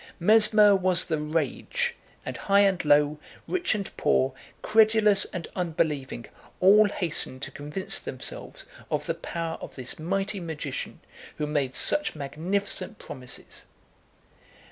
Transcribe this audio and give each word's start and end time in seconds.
Mesmer 0.19 0.75
was 0.75 1.05
the 1.05 1.21
rage; 1.21 1.93
and 2.25 2.35
high 2.35 2.61
and 2.61 2.83
low, 2.83 3.19
rich 3.47 3.75
and 3.75 3.95
poor, 3.97 4.33
credulous 4.63 5.25
and 5.25 5.47
unbelieving, 5.55 6.25
all 6.59 6.85
hastened 6.89 7.43
to 7.43 7.51
convince 7.51 7.99
themselves 7.99 8.65
of 8.89 9.05
the 9.05 9.13
power 9.13 9.59
of 9.61 9.75
this 9.75 9.99
mighty 9.99 10.39
magician, 10.39 11.01
who 11.37 11.45
made 11.45 11.75
such 11.75 12.15
magnificent 12.15 12.97
promises. 12.97 13.65